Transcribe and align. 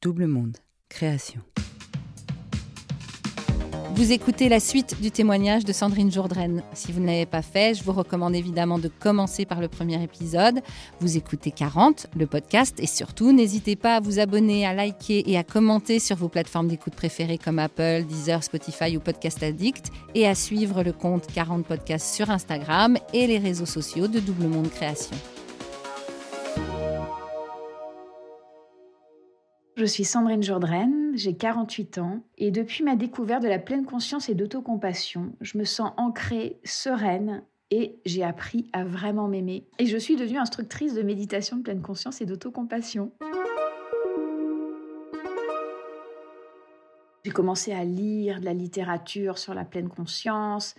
Double 0.00 0.28
Monde, 0.28 0.58
création. 0.88 1.40
Vous 3.96 4.12
écoutez 4.12 4.48
la 4.48 4.60
suite 4.60 5.00
du 5.00 5.10
témoignage 5.10 5.64
de 5.64 5.72
Sandrine 5.72 6.12
Jourdraine. 6.12 6.62
Si 6.72 6.92
vous 6.92 7.00
ne 7.00 7.06
l'avez 7.06 7.26
pas 7.26 7.42
fait, 7.42 7.74
je 7.74 7.82
vous 7.82 7.90
recommande 7.90 8.36
évidemment 8.36 8.78
de 8.78 8.86
commencer 8.86 9.44
par 9.44 9.60
le 9.60 9.66
premier 9.66 10.00
épisode. 10.00 10.60
Vous 11.00 11.16
écoutez 11.16 11.50
40, 11.50 12.06
le 12.16 12.28
podcast, 12.28 12.78
et 12.78 12.86
surtout, 12.86 13.32
n'hésitez 13.32 13.74
pas 13.74 13.96
à 13.96 14.00
vous 14.00 14.20
abonner, 14.20 14.64
à 14.64 14.72
liker 14.72 15.28
et 15.28 15.36
à 15.36 15.42
commenter 15.42 15.98
sur 15.98 16.14
vos 16.14 16.28
plateformes 16.28 16.68
d'écoute 16.68 16.94
préférées 16.94 17.38
comme 17.38 17.58
Apple, 17.58 18.04
Deezer, 18.08 18.44
Spotify 18.44 18.96
ou 18.96 19.00
Podcast 19.00 19.42
Addict, 19.42 19.90
et 20.14 20.28
à 20.28 20.36
suivre 20.36 20.84
le 20.84 20.92
compte 20.92 21.26
40 21.26 21.66
Podcasts 21.66 22.14
sur 22.14 22.30
Instagram 22.30 22.98
et 23.12 23.26
les 23.26 23.38
réseaux 23.38 23.66
sociaux 23.66 24.06
de 24.06 24.20
Double 24.20 24.46
Monde 24.46 24.70
Création. 24.70 25.16
Je 29.78 29.84
suis 29.84 30.02
Sandrine 30.02 30.42
Jourdraine, 30.42 31.12
j'ai 31.14 31.36
48 31.36 31.98
ans 31.98 32.24
et 32.36 32.50
depuis 32.50 32.82
ma 32.82 32.96
découverte 32.96 33.44
de 33.44 33.48
la 33.48 33.60
pleine 33.60 33.86
conscience 33.86 34.28
et 34.28 34.34
d'autocompassion, 34.34 35.36
je 35.40 35.56
me 35.56 35.62
sens 35.62 35.92
ancrée, 35.96 36.58
sereine 36.64 37.44
et 37.70 38.00
j'ai 38.04 38.24
appris 38.24 38.68
à 38.72 38.82
vraiment 38.82 39.28
m'aimer. 39.28 39.68
Et 39.78 39.86
je 39.86 39.96
suis 39.96 40.16
devenue 40.16 40.38
instructrice 40.38 40.94
de 40.94 41.02
méditation 41.02 41.58
de 41.58 41.62
pleine 41.62 41.80
conscience 41.80 42.20
et 42.20 42.26
d'autocompassion. 42.26 43.12
J'ai 47.24 47.30
commencé 47.30 47.72
à 47.72 47.84
lire 47.84 48.40
de 48.40 48.46
la 48.46 48.54
littérature 48.54 49.38
sur 49.38 49.54
la 49.54 49.64
pleine 49.64 49.90
conscience, 49.90 50.74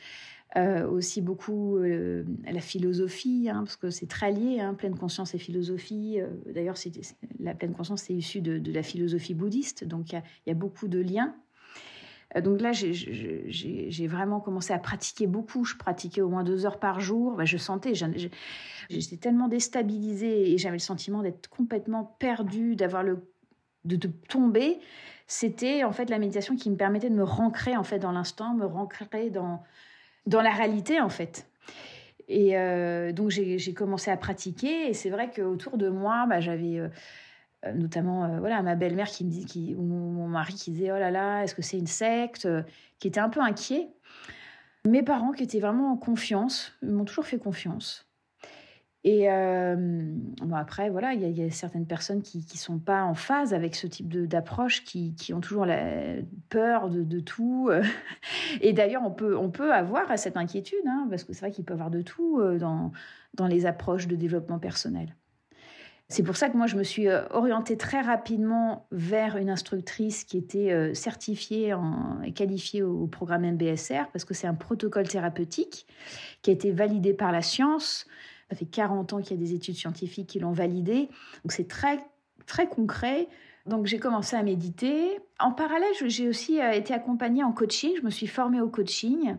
euh, 0.57 0.89
aussi 0.89 1.21
beaucoup 1.21 1.77
euh, 1.77 2.23
la 2.43 2.59
philosophie, 2.59 3.49
hein, 3.51 3.59
parce 3.65 3.75
que 3.75 3.91
c'est 3.91 4.07
très 4.07 4.31
lié, 4.31 4.59
hein, 4.59 4.73
pleine 4.73 4.97
conscience 4.97 5.35
et 5.35 5.37
philosophie. 5.37 6.19
Euh, 6.19 6.27
d'ailleurs, 6.51 6.75
la 7.39 7.53
pleine 7.53 7.73
conscience, 7.73 8.01
c'est 8.03 8.15
issu 8.15 8.41
de, 8.41 8.59
la 8.71 8.81
philosophie 8.81 9.35
bouddhiste, 9.35 9.83
donc 9.83 10.11
il 10.11 10.21
y, 10.47 10.49
a 10.49 10.55
beaucoup 10.55 10.87
de 10.87 10.97
liens. 10.97 11.35
donc 12.41 12.61
là, 12.61 12.71
j'ai 12.73 14.07
vraiment 14.07 14.39
commencé 14.39 14.73
à 14.73 14.79
pratiquer 14.79 15.27
beaucoup. 15.27 15.65
Je 15.65 15.75
pratiquais 15.75 16.21
au 16.21 16.29
moins 16.29 16.43
deux 16.43 16.65
heures 16.65 16.79
par 16.79 16.99
jour. 16.99 17.35
Ben, 17.35 17.45
je 17.45 17.57
sentais, 17.57 17.93
j'étais 18.89 19.17
tellement 19.17 19.49
déstabilisée 19.49 20.51
et 20.51 20.57
j'avais 20.57 20.77
le 20.77 20.79
sentiment 20.79 21.21
d'être 21.21 21.47
complètement 21.49 22.15
perdue, 22.17 22.75
d'avoir 22.75 23.03
le 23.03 23.19
de, 23.85 23.95
de 23.95 24.07
tomber. 24.27 24.79
C'était 25.27 25.83
en 25.83 25.91
fait 25.91 26.09
la 26.09 26.17
méditation 26.17 26.55
qui 26.55 26.71
me 26.71 26.75
permettait 26.75 27.11
de 27.11 27.15
me 27.15 27.23
rancrer 27.23 27.77
en 27.77 27.83
fait 27.83 27.99
dans 27.99 28.11
l'instant, 28.11 28.55
me 28.55 28.65
rancrer 28.65 29.29
dans 29.29 29.61
dans 30.29 30.41
la 30.41 30.51
réalité 30.51 31.01
en 31.01 31.09
fait. 31.09 31.47
Et 32.29 32.57
euh, 32.57 33.11
donc 33.11 33.31
j'ai 33.31 33.73
commencé 33.73 34.11
à 34.11 34.17
pratiquer 34.17 34.87
et 34.87 34.93
c'est 34.93 35.09
vrai 35.09 35.31
qu'autour 35.31 35.77
de 35.77 35.89
moi, 35.89 36.27
bah, 36.29 36.39
j'avais 36.39 36.77
euh, 36.77 36.87
euh, 37.65 37.73
notamment 37.73 38.39
voilà 38.39 38.61
ma 38.61 38.75
belle-mère 38.75 39.07
qui 39.07 39.25
me 39.25 39.31
dit, 39.31 39.75
ou 39.77 39.81
mon 39.81 40.27
mari 40.27 40.53
qui 40.53 40.71
disait 40.71 40.91
oh 40.91 40.99
là 40.99 41.09
là, 41.09 41.41
est-ce 41.41 41.55
que 41.55 41.63
c'est 41.63 41.79
une 41.79 41.87
secte, 41.87 42.47
qui 42.99 43.07
était 43.07 43.19
un 43.19 43.29
peu 43.29 43.41
inquiet. 43.41 43.89
Mes 44.85 45.03
parents 45.03 45.31
qui 45.31 45.43
étaient 45.43 45.59
vraiment 45.59 45.91
en 45.91 45.97
confiance, 45.97 46.77
m'ont 46.83 47.03
toujours 47.03 47.25
fait 47.25 47.39
confiance. 47.39 48.08
Et 49.05 49.31
euh, 49.31 49.75
bon 49.77 50.55
après, 50.55 50.89
voilà, 50.89 51.13
il 51.13 51.21
y, 51.21 51.43
a 51.43 51.49
certaines 51.51 51.85
personnes 51.85 52.21
qui 52.21 52.39
ne 52.39 52.57
sont 52.57 52.79
pas 52.79 53.03
en 53.03 53.13
phase 53.13 53.53
avec 53.53 53.75
ce 53.75 53.87
type 53.87 54.09
d'approche, 54.27 54.83
qui, 54.83 55.15
qui, 55.15 55.33
ont 55.33 55.39
toujours 55.39 55.65
la 55.65 56.15
peur 56.49 56.89
de, 56.89 57.03
de 57.03 57.19
tout. 57.21 57.69
Et 58.61 58.73
d'ailleurs, 58.73 59.03
on 59.05 59.11
peut, 59.11 59.37
on 59.37 59.49
peut 59.49 59.73
avoir 59.73 60.17
cette 60.19 60.35
inquiétude, 60.35 60.85
hein, 60.85 61.07
parce 61.09 61.23
que 61.23 61.31
c'est 61.31 61.41
vrai 61.41 61.51
qu'il 61.51 61.63
peut 61.63 61.73
y 61.73 61.75
avoir 61.75 61.91
de 61.91 62.01
tout 62.01 62.39
euh, 62.39 62.57
dans, 62.57 62.91
dans 63.35 63.47
les 63.47 63.65
approches 63.65 64.07
de 64.07 64.17
développement 64.17 64.59
personnel. 64.59 65.15
C'est 66.09 66.23
pour 66.23 66.35
ça 66.35 66.49
que 66.49 66.57
moi, 66.57 66.67
je 66.67 66.75
me 66.75 66.83
suis 66.83 67.07
euh, 67.07 67.21
orientée 67.29 67.77
très 67.77 68.01
rapidement 68.01 68.85
vers 68.91 69.37
une 69.37 69.49
instructrice 69.49 70.25
qui 70.25 70.37
était 70.37 70.93
certifiée 70.93 71.73
et 72.25 72.33
qualifiée 72.33 72.83
au 72.83 73.07
programme 73.07 73.49
MBSR, 73.49 74.09
parce 74.11 74.25
que 74.25 74.33
c'est 74.33 74.47
un 74.47 74.55
protocole 74.55 75.07
thérapeutique 75.07 75.87
qui 76.41 76.49
a 76.49 76.53
été 76.53 76.71
validé 76.71 77.13
par 77.13 77.31
la 77.31 77.41
science, 77.41 78.05
ça 78.49 78.55
fait 78.55 78.65
40 78.65 79.13
ans 79.13 79.21
qu'il 79.21 79.31
y 79.31 79.39
a 79.39 79.43
des 79.43 79.53
études 79.53 79.75
scientifiques 79.75 80.27
qui 80.27 80.39
l'ont 80.39 80.51
validé. 80.51 81.09
Donc 81.43 81.51
c'est 81.51 81.67
très, 81.67 81.99
très 82.45 82.67
concret. 82.67 83.27
Donc 83.65 83.85
j'ai 83.85 83.99
commencé 83.99 84.35
à 84.35 84.43
méditer. 84.43 85.19
En 85.39 85.51
parallèle, 85.51 85.93
j'ai 86.05 86.27
aussi 86.27 86.59
euh, 86.59 86.71
été 86.71 86.93
accompagnée 86.93 87.43
en 87.45 87.53
coaching. 87.53 87.91
Je 87.97 88.03
me 88.03 88.09
suis 88.09 88.27
formée 88.27 88.59
au 88.59 88.67
coaching. 88.67 89.37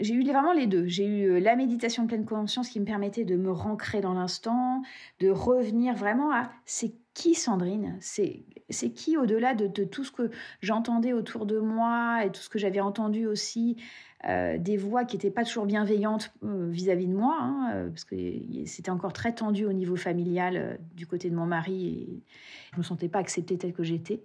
J'ai 0.00 0.14
eu 0.14 0.24
vraiment 0.24 0.52
les 0.52 0.66
deux. 0.66 0.86
J'ai 0.88 1.06
eu 1.06 1.30
euh, 1.30 1.38
la 1.38 1.54
méditation 1.54 2.02
de 2.02 2.08
pleine 2.08 2.24
conscience 2.24 2.68
qui 2.68 2.80
me 2.80 2.84
permettait 2.84 3.24
de 3.24 3.36
me 3.36 3.52
rancrer 3.52 4.00
dans 4.00 4.14
l'instant, 4.14 4.82
de 5.20 5.30
revenir 5.30 5.94
vraiment 5.94 6.32
à 6.32 6.50
c'est 6.64 6.94
qui 7.14 7.34
Sandrine? 7.34 7.96
C'est 8.00 8.90
qui 8.90 9.16
au-delà 9.16 9.54
de, 9.54 9.84
tout 9.84 10.02
ce 10.02 10.10
que 10.10 10.30
j'entendais 10.60 11.12
autour 11.12 11.46
de 11.46 11.60
moi 11.60 12.24
et 12.24 12.32
tout 12.32 12.40
ce 12.40 12.48
que 12.48 12.58
j'avais 12.58 12.80
entendu 12.80 13.26
aussi 13.26 13.76
euh, 14.28 14.58
des 14.58 14.76
voix 14.76 15.04
qui 15.04 15.16
n'étaient 15.16 15.30
pas 15.30 15.44
toujours 15.44 15.64
bienveillantes 15.64 16.34
vis-à-vis 16.42 17.06
de 17.06 17.14
moi, 17.14 17.38
hein, 17.40 17.88
parce 17.88 18.04
que 18.04 18.16
c'était 18.66 18.90
encore 18.90 19.14
très 19.14 19.32
tendu 19.32 19.64
au 19.64 19.72
niveau 19.72 19.96
familial 19.96 20.78
du 20.94 21.06
côté 21.06 21.30
de 21.30 21.36
mon 21.36 21.46
mari 21.46 21.86
et 21.86 22.22
je 22.72 22.78
me 22.78 22.82
sentais 22.82 23.08
pas 23.08 23.20
acceptée 23.20 23.56
telle 23.56 23.72
que 23.72 23.84
j'étais. 23.84 24.20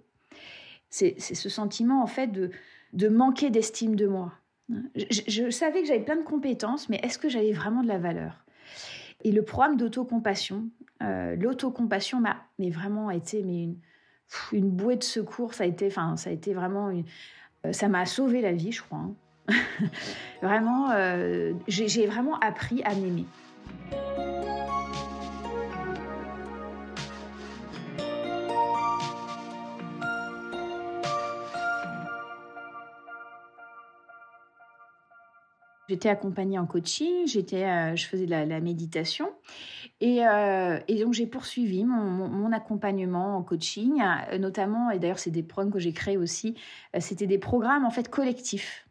C'est 0.92 1.18
ce 1.18 1.48
sentiment 1.48 2.02
en 2.02 2.06
fait 2.06 2.26
de, 2.26 2.50
de 2.92 3.08
manquer 3.08 3.48
d'estime 3.48 3.96
de 3.96 4.06
moi. 4.06 4.32
Je, 4.94 5.50
savais 5.50 5.80
que 5.80 5.88
j'avais 5.88 6.04
plein 6.04 6.16
de 6.16 6.22
compétences, 6.22 6.88
mais 6.90 7.00
est-ce 7.02 7.18
que 7.18 7.28
j'avais 7.28 7.52
vraiment 7.52 7.82
de 7.82 7.88
la 7.88 7.98
valeur? 7.98 8.44
Et 9.24 9.32
le 9.32 9.42
programme 9.42 9.76
d'autocompassion, 9.76 10.68
l'autocompassion 11.00 12.20
m'a 12.20 12.36
vraiment 12.58 13.10
été 13.10 13.42
mais 13.42 13.64
une, 13.64 13.76
une 14.52 14.70
bouée 14.70 14.96
de 14.96 15.02
secours. 15.02 15.54
Ça 15.54 15.64
a 15.64 15.66
été, 15.66 15.86
enfin, 15.86 16.16
ça 16.18 16.28
a 16.28 16.32
été 16.32 16.52
vraiment 16.52 16.90
une, 16.90 17.04
ça 17.70 17.88
m'a 17.88 18.04
sauvé 18.06 18.40
la 18.40 18.52
vie, 18.52 18.72
je 18.72 18.82
crois. 18.82 18.98
Hein. 18.98 19.14
vraiment, 20.42 20.90
euh, 20.90 21.52
j'ai 21.68 22.06
vraiment 22.06 22.38
appris 22.40 22.82
à 22.82 22.94
m'aimer. 22.94 23.26
J'étais 35.92 36.08
accompagnée 36.08 36.58
en 36.58 36.64
coaching, 36.64 37.26
j'étais, 37.26 37.64
euh, 37.64 37.96
je 37.96 38.06
faisais 38.06 38.24
de 38.24 38.30
la, 38.30 38.60
méditation 38.60 39.28
euh, 40.02 40.80
et, 40.88 41.04
donc 41.04 41.12
j'ai 41.12 41.26
poursuivi 41.26 41.84
mon, 41.84 42.50
accompagnement 42.50 43.36
en 43.36 43.42
coaching, 43.42 44.02
notamment 44.40 44.90
et 44.90 44.98
d'ailleurs 44.98 45.18
c'est 45.18 45.30
des 45.30 45.42
programmes 45.42 45.70
que 45.70 45.78
j'ai 45.78 45.92
créés 45.92 46.16
aussi. 46.16 46.54
C'était 46.98 47.26
des 47.26 47.36
programmes 47.36 47.84
en 47.84 47.90
fait 47.90 48.08
collectifs. 48.08 48.88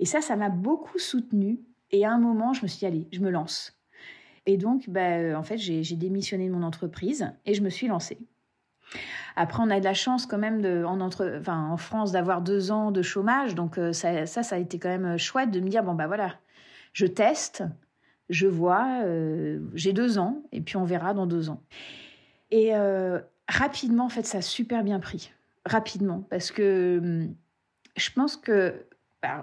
Et 0.00 0.06
ça, 0.06 0.20
ça 0.20 0.34
m'a 0.34 0.48
beaucoup 0.48 0.98
soutenue. 0.98 1.60
Et 1.92 2.04
à 2.04 2.10
un 2.10 2.18
moment, 2.18 2.52
je 2.52 2.62
me 2.62 2.66
suis 2.66 2.80
dit, 2.80 2.86
allez, 2.86 3.06
je 3.12 3.20
me 3.20 3.30
lance. 3.30 3.78
Et 4.44 4.56
donc, 4.56 4.90
bah, 4.90 5.18
euh, 5.18 5.36
en 5.36 5.44
fait, 5.44 5.56
j'ai 5.56 5.94
démissionné 5.94 6.48
de 6.48 6.52
mon 6.52 6.64
entreprise 6.64 7.30
et 7.46 7.54
je 7.54 7.62
me 7.62 7.70
suis 7.70 7.86
lancée. 7.86 8.18
Après, 9.40 9.62
on 9.62 9.70
a 9.70 9.78
de 9.78 9.84
la 9.84 9.94
chance 9.94 10.26
quand 10.26 10.36
même 10.36 10.64
en, 10.84 11.00
en 11.00 11.76
France 11.76 12.10
d'avoir 12.10 12.42
deux 12.42 12.72
ans 12.72 12.90
de 12.90 13.02
chômage. 13.02 13.54
Donc 13.54 13.78
euh, 13.78 13.92
ça, 13.92 14.26
ça, 14.26 14.56
a 14.56 14.58
été 14.58 14.80
quand 14.80 14.88
même 14.88 15.16
chouette 15.16 15.52
de 15.52 15.60
me 15.60 15.68
dire, 15.68 15.84
bon, 15.84 15.94
bah 15.94 16.08
voilà, 16.08 16.34
je 16.92 17.06
teste, 17.06 17.62
je 18.30 18.48
vois, 18.48 19.02
euh, 19.04 19.60
j'ai 19.74 19.92
deux 19.92 20.18
ans 20.18 20.42
et 20.50 20.60
puis 20.60 20.76
on 20.76 20.84
verra 20.84 21.14
dans 21.14 21.26
deux 21.26 21.50
ans. 21.50 21.62
Et 22.50 22.72
rapidement, 23.46 24.06
en 24.06 24.08
fait, 24.08 24.26
ça 24.26 24.38
a 24.38 24.42
super 24.42 24.82
bien 24.82 24.98
pris. 24.98 25.30
Rapidement. 25.64 26.24
Parce 26.30 26.50
que 26.50 26.98
hum, 26.98 27.34
je 27.96 28.10
pense 28.10 28.36
que 28.36 28.86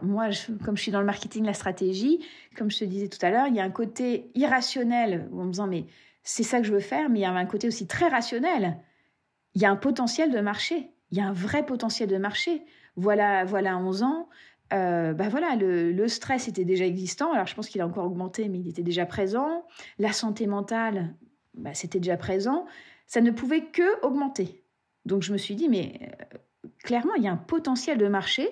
moi, 0.02 0.28
comme 0.66 0.76
je 0.76 0.82
suis 0.82 0.92
dans 0.92 1.00
le 1.00 1.06
marketing, 1.06 1.46
la 1.46 1.54
stratégie, 1.54 2.20
comme 2.58 2.70
je 2.70 2.80
te 2.80 2.86
disais 2.86 3.08
tout 3.08 3.24
à 3.24 3.30
l'heure, 3.30 3.48
il 3.48 3.56
y 3.56 3.62
a 3.62 3.64
un 3.64 3.72
côté 3.72 4.30
irrationnel 4.36 5.30
en 5.32 5.46
me 5.46 5.52
disant 5.52 5.68
mais 5.68 5.86
c'est 6.24 6.44
ça 6.44 6.60
que 6.60 6.66
je 6.66 6.74
veux 6.74 6.80
faire, 6.80 7.10
mais 7.10 7.20
il 7.20 7.22
y 7.22 7.26
a 7.26 7.32
un 7.32 7.46
côté 7.46 7.68
aussi 7.68 7.88
très 7.88 8.10
rationnel. 8.10 8.78
Il 9.56 9.62
y 9.62 9.66
a 9.66 9.72
un 9.72 9.76
potentiel 9.76 10.32
de 10.32 10.40
marché, 10.40 10.92
il 11.12 11.18
y 11.18 11.22
a 11.22 11.28
un 11.28 11.34
vrai 11.34 11.66
potentiel 11.66 12.10
de 12.10 12.18
marché. 12.18 12.62
Voilà, 12.98 13.44
voilà 13.44 13.78
11 13.78 14.04
ans, 14.04 14.30
euh, 14.74 15.14
bah 15.14 15.28
voilà, 15.30 15.56
le, 15.56 16.08
stress 16.08 16.48
était 16.48 16.64
déjà 16.64 16.86
existant. 16.86 17.34
Alors 17.34 17.48
je 17.48 17.56
pense 17.56 17.68
qu'il 17.68 17.82
a 17.82 17.88
encore 17.88 18.06
augmenté, 18.06 18.48
mais 18.48 18.60
il 18.60 18.68
était 18.70 18.84
déjà 18.84 19.06
présent. 19.06 19.66
La 20.00 20.14
santé 20.14 20.48
mentale, 20.48 21.14
bah, 21.56 21.74
c'était 21.74 22.00
déjà 22.00 22.18
présent. 22.18 22.66
Ça 23.08 23.22
ne 23.22 23.32
pouvait 23.32 23.66
que 23.66 24.02
augmenter. 24.06 24.64
Donc 25.06 25.24
je 25.24 25.34
me 25.34 25.38
suis 25.38 25.56
dit 25.56 25.70
mais 25.70 26.00
euh, 26.02 26.38
clairement 26.84 27.14
il 27.16 27.24
y 27.24 27.28
a 27.28 27.32
un 27.32 27.38
potentiel 27.38 27.98
de 27.98 28.08
marché 28.08 28.50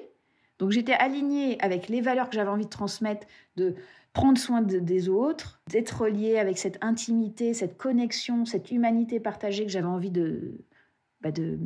donc 0.59 0.71
j'étais 0.71 0.93
alignée 0.93 1.57
avec 1.61 1.89
les 1.89 2.01
valeurs 2.01 2.29
que 2.29 2.35
j'avais 2.35 2.49
envie 2.49 2.65
de 2.65 2.69
transmettre, 2.69 3.27
de 3.55 3.75
prendre 4.13 4.37
soin 4.37 4.61
des 4.61 5.09
autres, 5.09 5.59
d'être 5.69 6.03
reliée 6.03 6.37
avec 6.37 6.57
cette 6.57 6.77
intimité, 6.81 7.53
cette 7.53 7.77
connexion, 7.77 8.45
cette 8.45 8.71
humanité 8.71 9.19
partagée 9.19 9.65
que 9.65 9.71
j'avais 9.71 9.87
envie 9.87 10.11
de, 10.11 10.63
bah, 11.23 11.31
de, 11.31 11.57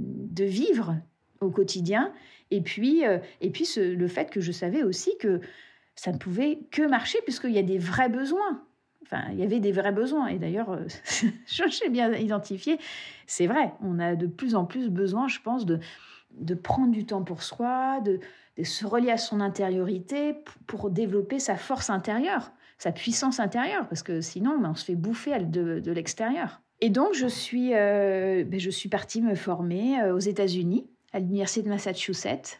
vivre 0.44 0.96
au 1.42 1.50
quotidien. 1.50 2.14
Et 2.52 2.62
puis, 2.62 3.06
euh, 3.06 3.18
et 3.42 3.50
puis 3.50 3.68
le 3.78 4.08
fait 4.08 4.30
que 4.30 4.40
je 4.40 4.52
savais 4.52 4.84
aussi 4.84 5.18
que 5.20 5.42
ça 5.96 6.12
ne 6.12 6.18
pouvait 6.18 6.60
que 6.72 6.88
marcher 6.88 7.18
puisqu'il 7.24 7.52
y 7.52 7.58
a 7.58 7.64
des 7.64 7.80
vrais 7.80 8.10
besoins. 8.10 8.64
Enfin, 9.02 9.24
il 9.32 9.40
y 9.40 9.44
avait 9.44 9.60
des 9.60 9.72
vrais 9.72 9.92
besoins. 9.92 10.28
Et 10.28 10.38
d'ailleurs, 10.38 10.80
j'ai 11.48 11.90
bien 11.90 12.14
identifié, 12.14 12.78
c'est 13.26 13.48
vrai, 13.48 13.74
on 13.82 14.00
a 14.00 14.16
de 14.16 14.28
plus 14.28 14.54
en 14.54 14.66
plus 14.66 14.90
besoin, 14.90 15.28
je 15.28 15.40
pense, 15.40 15.66
de, 15.66 15.80
de 16.32 16.54
prendre 16.54 16.92
du 16.92 17.06
temps 17.06 17.24
pour 17.24 17.42
soi, 17.42 18.00
de, 18.02 18.20
de 18.58 18.64
se 18.64 18.86
relier 18.86 19.12
à 19.12 19.18
son 19.18 19.40
intériorité 19.40 20.36
pour 20.68 20.90
développer 20.90 21.40
sa 21.40 21.56
force 21.56 21.90
intérieure, 21.90 22.52
sa 22.78 22.92
puissance 22.92 23.40
intérieure, 23.40 23.88
parce 23.88 24.04
que 24.04 24.22
sinon, 24.22 24.60
ben, 24.60 24.72
on 24.72 24.76
se 24.76 24.86
fait 24.86 24.96
bouffer 24.96 25.40
de, 25.40 25.80
de 25.80 25.92
l'extérieur. 25.92 26.62
Et 26.80 26.90
donc, 26.90 27.14
je 27.14 27.28
suis, 27.28 27.74
euh, 27.74 28.44
ben, 28.44 28.60
je 28.60 28.70
suis 28.70 28.90
partie 28.90 29.22
me 29.22 29.36
former 29.36 30.00
euh, 30.00 30.16
aux 30.16 30.20
États-Unis, 30.20 30.88
à 31.12 31.20
l'Université 31.20 31.64
de 31.64 31.70
Massachusetts, 31.70 32.60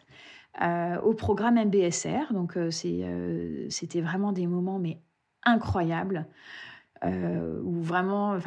euh, 0.60 1.00
au 1.02 1.14
programme 1.14 1.54
MBSR. 1.54 2.32
Donc, 2.32 2.58
c'était 2.70 4.00
vraiment 4.00 4.32
des 4.32 4.46
moments 4.46 4.78
mais 4.78 4.98
incroyables, 5.44 6.26
où 7.04 7.80
vraiment, 7.80 8.38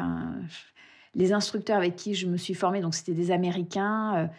les 1.15 1.31
instructeurs 1.31 1.77
avec 1.77 1.95
qui 1.95 2.15
je 2.15 2.27
me 2.27 2.35
suis 2.35 2.53
formée, 2.53 2.81
donc 2.81 2.95
c'était 2.95 3.13
des 3.13 3.31
Américains, 3.31 4.29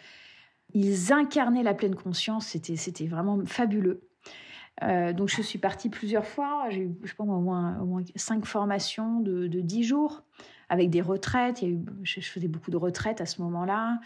ils 0.73 1.11
incarnaient 1.11 1.63
la 1.63 1.73
pleine 1.73 1.95
conscience. 1.95 2.45
C'était, 2.45 3.07
vraiment 3.07 3.43
fabuleux. 3.45 4.07
Donc 4.81 5.29
je 5.29 5.41
suis 5.41 5.57
partie 5.57 5.89
plusieurs 5.89 6.27
fois. 6.27 6.67
J'ai 6.69 6.81
eu, 6.81 6.91
je 7.03 7.15
pense, 7.15 7.27
au 7.27 7.39
moins, 7.39 7.79
au 7.79 7.85
moins 7.85 8.03
cinq 8.15 8.45
formations 8.45 9.19
de, 9.19 9.47
de 9.47 9.61
dix 9.61 9.83
jours 9.83 10.23
avec 10.69 10.89
des 10.89 11.01
retraites. 11.01 11.61
Il 11.61 11.67
y 11.67 11.71
a 11.71 11.75
eu, 11.75 11.85
je, 12.03 12.19
faisais 12.21 12.47
beaucoup 12.47 12.71
de 12.71 12.77
retraites 12.77 13.21
à 13.21 13.25
ce 13.25 13.41
moment-là. 13.41 13.99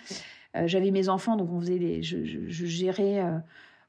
Euh, 0.56 0.68
j'avais 0.68 0.92
mes 0.92 1.09
enfants, 1.09 1.36
donc 1.36 1.51
on 1.51 1.59
faisait 1.59 1.80
des, 1.80 2.01
je, 2.04 2.24
je, 2.24 2.65
gérais, 2.65 3.19
euh, 3.24 3.38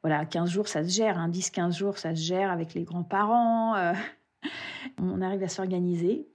voilà, 0.02 0.24
15 0.24 0.50
jours, 0.50 0.68
ça 0.68 0.84
se 0.84 0.90
gère, 0.90 1.18
hein, 1.18 1.28
10-15 1.28 1.76
jours, 1.76 1.98
ça 1.98 2.14
se 2.14 2.22
gère 2.22 2.50
avec 2.50 2.74
les 2.74 2.84
grands-parents. 2.84 3.74
on 4.98 5.20
arrive 5.22 5.42
à 5.42 5.48
s'organiser. 5.48 6.28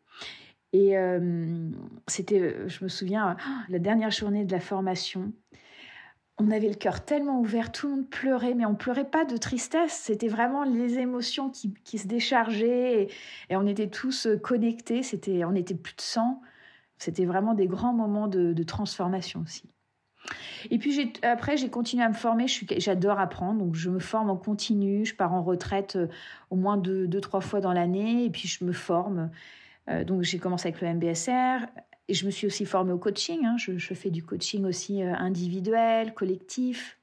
Et 0.76 0.96
c'était, 2.08 2.68
je 2.68 2.84
me 2.84 2.90
souviens, 2.90 3.38
la 3.70 3.78
dernière 3.78 4.10
journée 4.10 4.44
de 4.44 4.52
la 4.52 4.60
formation, 4.60 5.32
on 6.40 6.50
avait 6.50 6.68
le 6.68 6.76
cœur 6.76 7.06
tellement 7.06 7.40
ouvert, 7.40 7.72
tout 7.72 7.88
le 7.88 7.96
monde 7.96 8.10
pleurait, 8.10 8.56
mais 8.56 8.66
on 8.66 8.76
pleurait 8.76 9.10
pas 9.10 9.26
de 9.26 9.38
tristesse, 9.38 9.94
c'était 9.94 10.28
vraiment 10.28 10.64
les 10.64 10.98
émotions 10.98 11.50
qui, 11.50 11.98
se 11.98 12.08
déchargeaient 12.08 13.08
et, 13.50 13.56
on 13.56 13.68
était 13.68 13.90
tous 13.90 14.26
euh, 14.26 14.38
connectés, 14.38 15.04
c'était, 15.04 15.46
on 15.46 15.54
était 15.54 15.76
plus 15.76 15.96
de 15.96 16.02
sang, 16.02 16.42
c'était 16.98 17.26
vraiment 17.26 17.54
des 17.54 17.68
grands 17.68 17.94
moments 17.94 18.28
de, 18.28 18.64
transformation 18.64 19.42
aussi. 19.42 19.70
Et 20.72 20.80
puis 20.80 21.14
après, 21.22 21.58
j'ai 21.58 21.70
continué 21.70 22.04
à 22.04 22.10
me 22.10 22.14
former, 22.14 22.46
j'adore 22.48 23.20
apprendre, 23.20 23.60
donc 23.60 23.76
je 23.76 23.90
me 23.90 24.00
forme 24.00 24.30
en 24.30 24.38
continu, 24.38 25.06
je 25.06 25.14
pars 25.14 25.34
en 25.34 25.44
retraite 25.44 25.98
euh, 25.98 26.08
au 26.50 26.56
moins 26.56 26.78
deux, 26.78 27.08
deux 27.08 27.22
trois 27.22 27.42
fois 27.42 27.60
dans 27.60 27.74
l'année, 27.74 28.26
et 28.26 28.30
puis 28.30 28.48
je 28.48 28.64
me 28.64 28.72
forme. 28.72 29.30
Euh, 29.90 30.04
donc 30.06 30.22
j'ai 30.24 30.40
commencé 30.40 30.70
avec 30.70 30.82
le 30.82 30.94
MBSR, 30.94 31.68
et 32.08 32.14
je 32.14 32.26
me 32.26 32.32
suis 32.32 32.48
aussi 32.48 32.66
formée 32.66 32.92
au 32.92 32.98
coaching. 32.98 33.46
Hein. 33.46 33.56
Je, 33.58 33.94
fais 33.94 34.10
du 34.10 34.24
coaching 34.24 34.66
aussi 34.66 35.02
euh, 35.02 35.14
individuel, 35.16 36.14
collectif. 36.14 36.98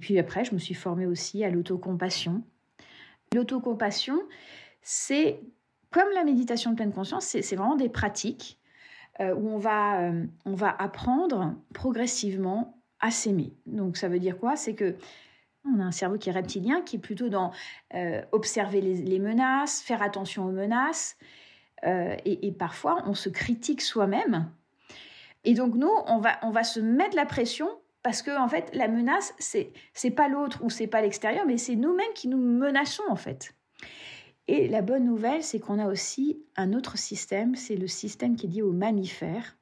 puis 0.00 0.18
après, 0.18 0.44
je 0.44 0.54
me 0.54 0.58
suis 0.58 0.74
formée 0.74 1.06
aussi 1.06 1.44
à 1.44 1.50
l'autocompassion. 1.50 2.42
L'autocompassion, 3.34 4.20
c'est 4.82 5.40
comme 5.90 6.08
la 6.14 6.24
méditation 6.24 6.70
de 6.70 6.76
pleine 6.76 6.92
conscience, 6.92 7.24
c'est 7.24 7.56
vraiment 7.56 7.76
des 7.76 7.88
pratiques 7.88 8.58
euh, 9.20 9.34
où 9.34 9.48
on 9.48 9.58
va, 9.58 10.02
euh, 10.02 10.24
on 10.44 10.54
va 10.54 10.70
apprendre 10.70 11.54
progressivement 11.74 12.78
à 13.00 13.10
s'aimer. 13.10 13.52
Donc 13.66 13.96
ça 13.96 14.08
veut 14.08 14.18
dire 14.18 14.38
quoi? 14.38 14.56
C'est 14.56 14.74
que 14.74 14.96
on 15.64 15.78
a 15.78 15.84
un 15.84 15.92
cerveau 15.92 16.18
qui 16.18 16.28
est 16.28 16.32
reptilien, 16.32 16.80
qui 16.80 16.96
est 16.96 16.98
plutôt 16.98 17.28
dans 17.28 17.52
observer 18.32 18.80
les, 18.80 19.18
menaces, 19.20 19.80
faire 19.80 20.02
attention 20.02 20.44
aux 20.44 20.50
menaces, 20.50 21.16
euh, 21.84 22.16
et, 22.24 22.52
parfois, 22.52 23.02
on 23.06 23.14
se 23.14 23.28
critique 23.28 23.80
soi-même. 23.80 24.50
Et 25.44 25.54
donc, 25.54 25.74
nous, 25.74 25.90
on 26.06 26.18
va, 26.18 26.38
on 26.42 26.50
va 26.50 26.64
se 26.64 26.80
mettre 26.80 27.16
la 27.16 27.26
pression 27.26 27.68
parce 28.02 28.22
que, 28.22 28.36
en 28.38 28.48
fait, 28.48 28.70
la 28.74 28.88
menace, 28.88 29.34
c'est, 29.38 29.72
c'est 29.94 30.10
pas 30.10 30.28
l'autre 30.28 30.62
ou 30.62 30.70
c'est 30.70 30.86
pas 30.86 31.00
l'extérieur, 31.00 31.44
mais 31.46 31.58
c'est 31.58 31.76
nous-mêmes 31.76 32.12
qui 32.14 32.28
nous 32.28 32.38
menaçons, 32.38 33.04
en 33.08 33.16
fait. 33.16 33.54
Et 34.48 34.68
la 34.68 34.82
bonne 34.82 35.04
nouvelle, 35.04 35.42
c'est 35.42 35.60
qu'on 35.60 35.78
a 35.78 35.86
aussi 35.86 36.42
un 36.56 36.72
autre 36.72 36.98
système, 36.98 37.54
c'est 37.54 37.76
le 37.76 37.86
système 37.86 38.36
qui 38.36 38.46
est 38.46 38.50
lié 38.50 38.62
aux 38.62 38.72
mammifères, 38.72 39.56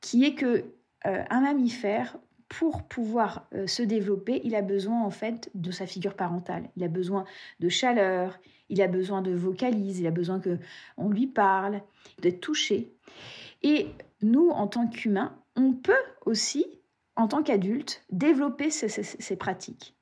qui 0.00 0.24
est 0.24 0.34
que 0.34 0.64
euh, 1.06 1.24
un 1.30 1.40
mammifère, 1.40 2.18
pour 2.52 2.82
pouvoir 2.82 3.46
euh, 3.54 3.66
se 3.66 3.82
développer, 3.82 4.42
il 4.44 4.54
a 4.54 4.60
besoin 4.60 5.02
en 5.02 5.08
fait 5.08 5.50
de 5.54 5.70
sa 5.70 5.86
figure 5.86 6.12
parentale. 6.12 6.68
Il 6.76 6.84
a 6.84 6.88
besoin 6.88 7.24
de 7.60 7.70
chaleur, 7.70 8.38
il 8.68 8.82
a 8.82 8.88
besoin 8.88 9.22
de 9.22 9.32
vocaliser, 9.32 10.02
il 10.02 10.06
a 10.06 10.10
besoin 10.10 10.38
que 10.38 10.58
on 10.98 11.08
lui 11.08 11.26
parle, 11.26 11.80
d'être 12.20 12.40
touché. 12.40 12.92
Et 13.62 13.86
nous, 14.20 14.50
en 14.50 14.66
tant 14.66 14.86
qu'humains, 14.86 15.34
on 15.56 15.72
peut 15.72 15.94
aussi, 16.26 16.66
en 17.16 17.26
tant 17.26 17.42
qu'adultes, 17.42 18.02
développer 18.10 18.68
ces, 18.68 19.36
pratiques. 19.36 19.96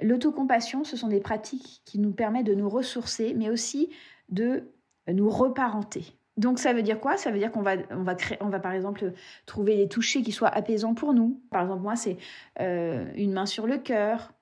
L'autocompassion, 0.00 0.84
ce 0.84 0.96
sont 0.96 1.08
des 1.08 1.20
pratiques 1.20 1.82
qui 1.86 1.98
nous 1.98 2.12
permettent 2.12 2.46
de 2.46 2.54
nous 2.54 2.68
ressourcer, 2.68 3.34
mais 3.34 3.50
aussi 3.50 3.90
de 4.28 4.62
nous 5.08 5.28
reparenter. 5.28 6.04
Donc 6.40 6.58
ça 6.58 6.72
veut 6.72 6.82
dire 6.82 6.98
quoi? 6.98 7.18
Ça 7.18 7.30
veut 7.30 7.38
dire 7.38 7.52
qu'on 7.52 7.60
va, 7.60 7.74
on 7.90 8.02
va, 8.02 8.14
créer, 8.14 8.38
on 8.40 8.48
va 8.48 8.60
par 8.60 8.72
exemple 8.72 9.12
trouver 9.44 9.76
des 9.76 9.88
touchés 9.88 10.22
qui 10.22 10.32
soient 10.32 10.48
apaisants 10.48 10.94
pour 10.94 11.12
nous. 11.12 11.42
Par 11.50 11.62
exemple, 11.62 11.82
moi, 11.82 11.96
c'est 11.96 12.16
euh, 12.60 13.04
une 13.14 13.32
main 13.32 13.44
sur 13.44 13.66
le 13.66 13.76
cœur, 13.76 14.32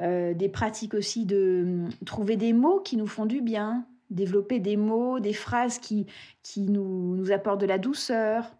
euh, 0.00 0.32
des 0.32 0.48
pratiques 0.48 0.94
aussi 0.94 1.26
de 1.26 1.64
hum, 1.66 1.88
trouver 2.06 2.36
des 2.36 2.54
mots 2.54 2.80
qui 2.80 2.96
nous 2.96 3.06
font 3.06 3.26
du 3.26 3.42
bien, 3.42 3.86
développer 4.08 4.60
des 4.60 4.78
mots, 4.78 5.20
des 5.20 5.34
phrases 5.34 5.78
qui, 5.78 6.06
qui 6.42 6.62
nous, 6.62 7.14
nous 7.14 7.32
apportent 7.32 7.60
de 7.60 7.66
la 7.66 7.78
douceur. 7.78 8.56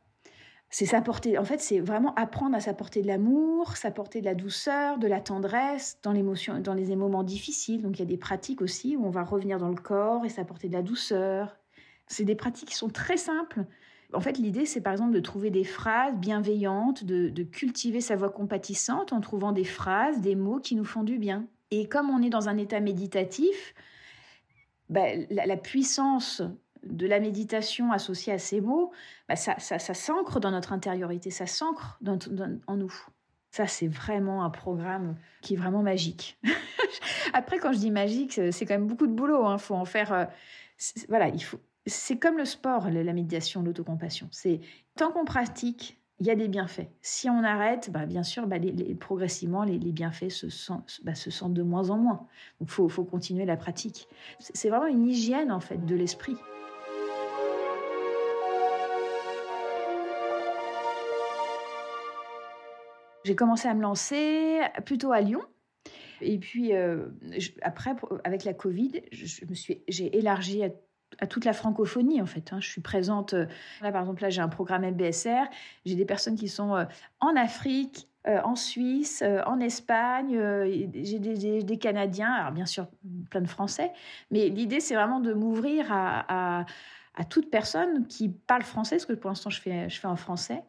C'est 0.69 0.87
s'apporter, 0.87 1.39
en 1.39 1.45
fait, 1.45 1.61
c'est 1.63 1.81
vraiment 1.81 2.15
apprendre 2.15 2.55
à 2.55 2.61
s'apporter 2.61 3.01
de 3.01 3.07
l'amour, 3.07 3.75
s'apporter 3.79 4.21
de 4.21 4.27
la 4.27 4.35
douceur, 4.35 4.99
de 4.99 5.09
la 5.09 5.21
tendresse 5.21 5.99
dans 6.03 6.13
l'émotion, 6.13 6.61
dans 6.61 6.75
les 6.75 6.95
moments 6.95 7.25
difficiles. 7.25 7.81
Donc 7.81 7.97
il 7.97 8.01
y 8.01 8.03
a 8.03 8.07
des 8.07 8.19
pratiques 8.19 8.61
aussi 8.61 8.99
où 8.99 9.07
on 9.07 9.11
va 9.11 9.25
revenir 9.25 9.59
dans 9.59 9.71
le 9.71 9.81
corps 9.81 10.27
et 10.27 10.29
s'apporter 10.29 10.69
de 10.69 10.75
la 10.75 10.83
douceur. 10.83 11.60
C'est 12.11 12.25
des 12.25 12.35
pratiques 12.35 12.69
qui 12.69 12.75
sont 12.75 12.91
très 12.91 13.17
simples, 13.17 13.65
en 14.13 14.21
fait, 14.21 14.39
l'idée, 14.39 14.67
c'est 14.67 14.81
par 14.81 14.93
exemple 14.93 15.13
de 15.13 15.21
trouver 15.21 15.51
des 15.51 15.65
phrases 15.65 16.15
bienveillantes, 16.17 17.05
de, 17.05 17.43
cultiver 17.43 18.01
sa 18.01 18.17
voix 18.17 18.31
compatissante 18.31 19.13
en 19.13 19.21
trouvant 19.21 19.53
des 19.53 19.65
phrases, 19.65 20.21
des 20.21 20.35
mots 20.35 20.61
qui 20.61 20.75
nous 20.75 20.85
font 20.85 21.03
du 21.03 21.19
bien. 21.19 21.47
Et 21.71 21.89
comme 21.89 22.11
on 22.11 22.23
est 22.23 22.31
dans 22.31 22.49
un 22.49 22.57
état 22.57 22.81
méditatif, 22.81 23.75
ben, 24.89 25.27
la, 25.31 25.57
puissance 25.57 26.43
de 26.83 27.07
la 27.07 27.21
méditation 27.21 27.93
associée 27.93 28.33
à 28.33 28.39
ces 28.39 28.61
mots, 28.61 28.91
ben, 29.29 29.37
ça, 29.37 29.59
s'ancre 29.59 30.41
dans 30.41 30.51
notre 30.51 30.73
intériorité, 30.73 31.31
ça 31.31 31.47
s'ancre 31.47 32.01
en 32.67 32.77
nous. 32.77 32.95
Ça, 33.53 33.67
c'est 33.67 33.89
vraiment 33.89 34.45
un 34.45 34.51
programme 34.51 35.17
qui 35.43 35.55
est 35.55 35.57
vraiment 35.57 35.83
magique. 35.83 36.39
Après, 37.33 37.59
quand 37.59 37.73
je 37.73 37.79
dis 37.79 37.91
magique, 37.91 38.41
c'est 38.51 38.67
quand 38.67 38.75
même 38.75 38.87
beaucoup 38.87 39.07
de 39.07 39.13
boulot. 39.13 39.43
Il 39.45 39.53
hein. 39.53 39.59
faut 39.59 39.75
en 39.75 39.85
faire. 39.85 40.13
Euh, 40.13 40.25
voilà, 41.09 41.29
il 41.29 41.43
faut, 41.43 41.59
c'est 41.91 42.19
comme 42.19 42.39
le 42.39 42.45
sport, 42.45 42.89
la 42.89 43.13
méditation, 43.13 43.63
l'autocompassion. 43.63 44.29
C'est 44.31 44.61
tant 44.97 45.11
qu'on 45.11 45.25
pratique, 45.25 45.99
il 46.21 46.27
y 46.27 46.31
a 46.31 46.35
des 46.35 46.49
bienfaits. 46.49 46.89
Si 47.03 47.29
on 47.29 47.43
arrête, 47.43 47.91
bah, 47.91 48.07
bien 48.07 48.23
sûr, 48.23 48.47
bah, 48.47 48.57
progressivement, 49.01 49.65
les, 49.65 49.79
bienfaits 49.79 50.31
se 50.31 50.49
sentent, 50.51 51.01
bah, 51.05 51.15
se 51.15 51.31
sentent 51.31 51.55
de 51.55 51.63
moins 51.63 51.91
en 51.91 51.99
moins. 51.99 52.27
Donc, 52.61 52.71
il 52.71 52.91
faut, 52.91 53.05
continuer 53.05 53.45
la 53.45 53.57
pratique. 53.57 54.09
C'est 54.39 54.69
vraiment 54.69 54.87
une 54.87 55.07
hygiène, 55.09 55.51
en 55.51 55.61
fait, 55.61 55.85
de 55.85 55.95
l'esprit. 55.95 56.37
J'ai 63.25 63.35
commencé 63.35 63.69
à 63.69 63.75
me 63.75 63.83
lancer 63.83 64.61
plutôt 64.87 65.13
à 65.13 65.21
Lyon. 65.21 65.43
Et 66.21 66.39
puis, 66.39 66.75
euh, 66.75 67.07
après, 67.63 67.95
avec 68.25 68.45
la 68.45 68.55
Covid, 68.55 69.03
j'ai 69.11 70.17
élargi 70.17 70.63
à 70.63 70.71
à 71.19 71.27
toute 71.27 71.45
la 71.45 71.53
francophonie 71.53 72.21
en 72.21 72.27
fait. 72.27 72.53
Hein. 72.53 72.59
Je 72.61 72.69
suis 72.69 72.81
présente. 72.81 73.35
Euh, 73.35 73.47
là 73.83 73.93
par 73.93 74.03
exemple 74.03 74.23
là 74.23 74.31
j'ai 74.31 74.41
un 74.41 74.49
programme 74.49 74.85
MBSR. 74.85 75.45
J'ai 75.85 75.95
des 75.95 76.05
personnes 76.05 76.37
qui 76.37 76.49
sont 76.49 76.75
euh, 76.75 76.85
en 77.21 77.37
Afrique, 77.37 78.09
euh, 78.27 78.41
en 78.45 78.57
Suisse, 78.57 79.23
en 79.47 79.61
Espagne. 79.61 80.39
j'ai 80.95 81.19
des, 81.19 81.79
Canadiens. 81.79 82.33
Alors 82.33 82.53
bien 82.53 82.67
sûr 82.67 82.87
plein 83.31 83.41
de 83.41 83.49
Français. 83.49 83.93
Mais 84.31 84.49
l'idée 84.49 84.81
c'est 84.81 84.95
vraiment 84.95 85.21
de 85.21 85.33
m'ouvrir 85.33 85.87
à, 85.91 86.65
toute 87.29 87.51
personne 87.51 88.07
qui 88.07 88.31
parle 88.31 88.63
français, 88.63 88.97
parce 88.97 89.05
que 89.05 89.13
pour 89.13 89.29
l'instant 89.29 89.51
je 89.51 89.61
fais 89.61 89.89
en 90.05 90.17
français. 90.17 90.63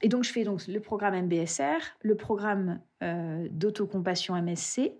Et 0.00 0.08
donc 0.08 0.22
je 0.22 0.30
fais 0.30 0.44
donc 0.44 0.64
le 0.68 0.78
programme 0.78 1.20
MBSR, 1.24 1.80
le 2.02 2.14
programme 2.14 2.80
d'autocompassion 3.50 4.40
MSC 4.40 4.92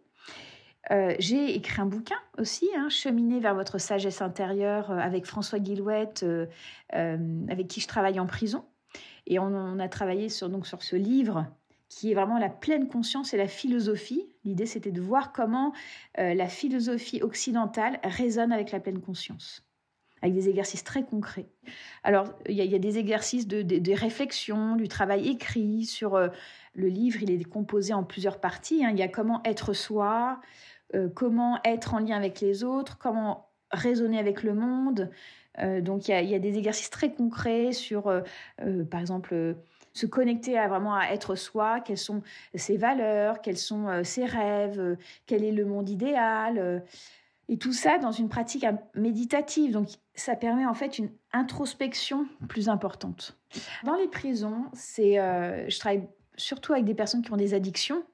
euh, 0.91 1.15
j'ai 1.19 1.55
écrit 1.55 1.81
un 1.81 1.87
bouquin 1.87 2.19
aussi, 2.39 2.69
hein, 2.77 2.89
Cheminer 2.89 3.41
vers 3.41 3.55
votre 3.55 3.79
sagesse 3.79 4.23
intérieure, 4.23 4.91
euh, 4.91 4.99
avec 4.99 5.27
François 5.27 5.59
Guillouette, 5.59 6.23
euh, 6.23 6.47
avec 7.49 7.69
qui 7.69 7.81
je 7.81 7.89
travaille 7.89 8.19
en 8.19 8.27
prison. 8.27 8.65
Et 9.27 9.39
on, 9.39 9.79
a 9.79 9.89
travaillé 9.89 10.31
sur, 10.31 10.49
donc, 10.49 10.67
sur 10.67 10.83
ce 10.83 10.97
livre 10.97 11.47
qui 11.91 12.11
est 12.11 12.15
vraiment 12.15 12.39
la 12.39 12.49
pleine 12.49 12.89
conscience 12.89 13.35
et 13.35 13.37
la 13.37 13.49
philosophie. 13.49 14.27
L'idée, 14.45 14.67
c'était 14.67 14.91
de 14.91 15.01
voir 15.01 15.33
comment 15.33 15.73
la 16.17 16.49
philosophie 16.49 17.23
occidentale 17.23 17.99
résonne 18.05 18.53
avec 18.53 18.73
la 18.73 18.81
pleine 18.81 19.01
conscience. 19.01 19.67
avec 20.23 20.35
des 20.35 20.49
exercices 20.49 20.85
très 20.85 21.03
concrets. 21.03 21.47
Alors, 22.05 22.35
il 22.47 22.57
y, 22.57 22.75
a 22.75 22.79
des 22.79 22.99
exercices 22.99 23.47
de, 23.47 23.63
de, 23.63 23.93
réflexion, 23.93 24.77
du 24.77 24.89
travail 24.89 25.29
écrit 25.29 25.85
sur 25.85 26.19
le 26.19 26.89
livre. 26.89 27.23
Il 27.23 27.31
est 27.31 27.45
composé 27.45 27.93
en 27.93 28.05
plusieurs 28.05 28.41
parties. 28.41 28.85
Hein. 28.85 28.91
Il 28.93 28.99
y 28.99 29.03
a 29.03 29.09
comment 29.09 29.43
être 29.45 29.75
soi, 29.75 30.41
euh, 30.95 31.09
comment 31.09 31.59
être 31.65 31.95
en 31.95 31.99
lien 31.99 32.17
avec 32.17 32.41
les 32.41 32.65
autres, 32.65 32.99
comment 32.99 33.49
raisonner 33.71 34.19
avec 34.19 34.43
le 34.43 34.55
monde. 34.55 35.11
Euh, 35.59 35.81
donc, 35.81 36.09
il 36.09 36.13
y, 36.13 36.35
a, 36.35 36.39
des 36.39 36.59
exercices 36.59 36.91
très 36.91 37.13
concrets 37.13 37.73
sur, 37.73 38.05
par 38.91 39.01
exemple, 39.01 39.57
se 39.93 40.07
connecter 40.07 40.57
à 40.57 40.69
vraiment 40.69 40.95
à 40.95 41.07
être 41.07 41.35
soi, 41.35 41.81
quelles 41.81 41.99
sont 41.99 42.23
ses 42.55 42.77
valeurs, 42.77 43.41
quels 43.41 43.59
sont 43.59 44.05
ses 44.05 44.25
rêves, 44.25 44.97
quel 45.27 45.43
est 45.43 45.53
le 45.53 45.65
monde 45.65 45.91
idéal. 45.91 46.83
Et 47.49 47.57
tout 47.57 47.73
ça 47.73 47.99
dans 47.99 48.13
une 48.13 48.29
pratique 48.29 48.65
méditative. 48.95 49.73
Donc, 49.73 49.89
ça 50.15 50.37
permet 50.37 50.67
en 50.67 50.75
fait 50.75 50.99
une 50.99 51.11
introspection 51.33 52.27
plus 52.49 52.69
importante. 52.69 53.39
Dans 53.85 53.95
les 53.95 54.09
prisons, 54.09 54.67
c'est, 54.75 55.19
euh, 55.19 55.69
je 55.69 55.79
travaille 55.79 56.07
surtout 56.37 56.75
avec 56.75 56.85
des 56.85 56.95
personnes 56.95 57.23
qui 57.23 57.33
ont 57.33 57.37
des 57.37 57.55
addictions. 57.55 58.05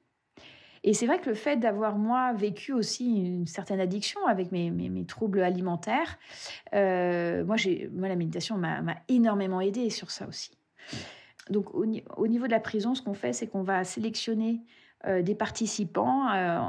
Et 0.87 0.93
c'est 0.93 1.07
vrai 1.07 1.19
que 1.19 1.31
le 1.31 1.35
fait 1.35 1.57
d'avoir, 1.57 1.97
moi, 1.97 2.35
vécu 2.35 2.73
aussi 2.73 3.17
une 3.17 3.47
certaine 3.47 3.81
addiction 3.81 4.25
avec 4.27 4.53
mes, 4.53 4.71
mes, 4.71 5.07
troubles 5.07 5.43
alimentaires, 5.43 6.19
euh, 6.75 7.43
moi, 7.45 7.57
moi, 7.93 8.09
la 8.09 8.17
méditation 8.17 8.59
m'a, 8.59 8.83
énormément 9.09 9.63
aidé 9.63 9.89
sur 9.89 10.11
ça 10.11 10.29
aussi. 10.29 10.51
Donc, 11.49 11.75
au, 11.75 11.87
au, 12.17 12.27
niveau 12.27 12.47
de 12.47 12.53
la 12.53 12.61
prison, 12.61 12.95
ce 12.95 13.01
qu'on 13.01 13.15
fait, 13.15 13.33
c'est 13.33 13.47
qu'on 13.47 13.63
va 13.63 13.83
sélectionner 13.85 14.61
euh, 15.07 15.23
des 15.23 15.35
participants. 15.35 16.31
Euh, 16.33 16.61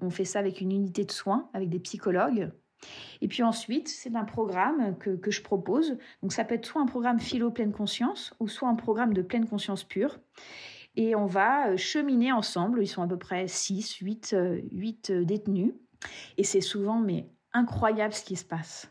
on 0.00 0.10
fait 0.10 0.24
ça 0.24 0.38
avec 0.38 0.60
une 0.60 0.70
unité 0.70 1.04
de 1.04 1.12
soins, 1.12 1.48
avec 1.52 1.68
des 1.68 1.80
psychologues. 1.80 2.50
Et 3.20 3.28
puis 3.28 3.42
ensuite, 3.42 3.88
c'est 3.88 4.14
un 4.16 4.24
programme 4.24 4.96
que, 4.98 5.10
que, 5.10 5.30
je 5.30 5.42
propose. 5.42 5.98
Donc 6.22 6.32
ça 6.32 6.44
peut 6.44 6.54
être 6.54 6.66
soit 6.66 6.80
un 6.80 6.86
programme 6.86 7.20
philo 7.20 7.50
pleine 7.50 7.72
conscience 7.72 8.32
ou 8.40 8.48
soit 8.48 8.68
un 8.68 8.74
programme 8.74 9.12
de 9.12 9.22
pleine 9.22 9.46
conscience 9.46 9.84
pure. 9.84 10.18
Et 10.96 11.14
on 11.14 11.26
va 11.26 11.68
euh, 11.68 11.76
cheminer 11.76 12.32
ensemble. 12.32 12.82
Ils 12.82 12.88
sont 12.88 13.02
à 13.02 13.06
peu 13.06 13.18
près 13.18 13.46
6, 13.46 13.96
8, 13.96 14.36
8 14.72 15.12
détenus. 15.12 15.74
Et 16.36 16.44
c'est 16.44 16.60
souvent 16.60 16.98
mais 16.98 17.28
incroyable 17.52 18.14
ce 18.14 18.24
qui 18.24 18.36
se 18.36 18.44
passe. 18.44 18.90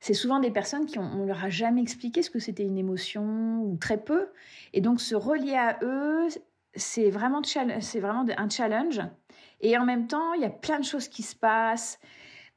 C'est 0.00 0.14
souvent 0.14 0.40
des 0.40 0.50
personnes 0.50 0.86
qui 0.86 0.98
on 0.98 1.26
leur 1.26 1.44
a 1.44 1.50
jamais 1.50 1.82
expliqué 1.82 2.22
ce 2.22 2.30
que 2.30 2.38
c'était 2.38 2.64
une 2.64 2.78
émotion 2.78 3.62
ou 3.62 3.76
très 3.76 3.98
peu. 3.98 4.28
Et 4.72 4.80
donc 4.80 5.00
se 5.00 5.14
relier 5.14 5.56
à 5.56 5.78
eux, 5.82 6.28
c'est 6.74 7.10
vraiment, 7.10 7.42
c'est 7.42 8.00
vraiment 8.00 8.24
un 8.36 8.48
challenge. 8.48 9.00
Et 9.60 9.76
en 9.76 9.84
même 9.84 10.06
temps, 10.06 10.32
il 10.32 10.40
y 10.40 10.46
a 10.46 10.50
plein 10.50 10.78
de 10.78 10.84
choses 10.84 11.08
qui 11.08 11.22
se 11.22 11.36
passent. 11.36 11.98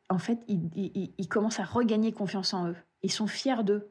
En 0.10 0.20
fait, 0.20 0.40
ils, 0.48 1.28
commencent 1.28 1.60
à 1.60 1.66
regagner 1.66 2.14
confiance 2.14 2.54
en 2.54 2.70
eux. 2.70 2.78
Ils 3.02 3.12
sont 3.12 3.28
fiers 3.28 3.64
d'eux. 3.64 3.90